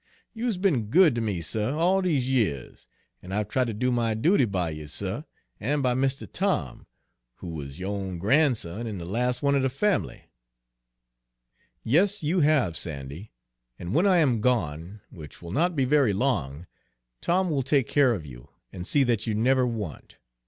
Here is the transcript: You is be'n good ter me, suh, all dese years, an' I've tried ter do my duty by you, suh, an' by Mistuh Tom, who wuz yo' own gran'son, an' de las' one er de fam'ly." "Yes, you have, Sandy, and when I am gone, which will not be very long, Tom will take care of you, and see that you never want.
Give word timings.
You 0.33 0.47
is 0.47 0.57
be'n 0.57 0.85
good 0.87 1.13
ter 1.13 1.21
me, 1.21 1.41
suh, 1.41 1.77
all 1.77 2.01
dese 2.01 2.25
years, 2.25 2.87
an' 3.21 3.31
I've 3.31 3.49
tried 3.49 3.67
ter 3.67 3.73
do 3.73 3.91
my 3.91 4.15
duty 4.15 4.45
by 4.45 4.71
you, 4.71 4.87
suh, 4.87 5.21
an' 5.59 5.83
by 5.83 5.93
Mistuh 5.93 6.25
Tom, 6.25 6.87
who 7.35 7.49
wuz 7.49 7.77
yo' 7.77 7.91
own 7.91 8.17
gran'son, 8.17 8.87
an' 8.87 8.97
de 8.97 9.05
las' 9.05 9.43
one 9.43 9.55
er 9.55 9.59
de 9.59 9.69
fam'ly." 9.69 10.23
"Yes, 11.83 12.23
you 12.23 12.39
have, 12.39 12.75
Sandy, 12.75 13.31
and 13.77 13.93
when 13.93 14.07
I 14.07 14.17
am 14.17 14.41
gone, 14.41 15.01
which 15.11 15.39
will 15.39 15.51
not 15.51 15.75
be 15.75 15.85
very 15.85 16.13
long, 16.13 16.65
Tom 17.21 17.51
will 17.51 17.61
take 17.61 17.87
care 17.87 18.15
of 18.15 18.25
you, 18.25 18.49
and 18.73 18.87
see 18.87 19.03
that 19.03 19.27
you 19.27 19.35
never 19.35 19.67
want. 19.67 20.17